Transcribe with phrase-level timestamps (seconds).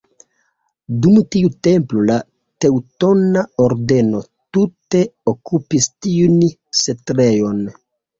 [1.05, 2.15] Dum tiu tempo la
[2.65, 4.21] Teŭtona Ordeno
[4.57, 6.41] tute okupis tiun
[6.81, 7.61] setlejon.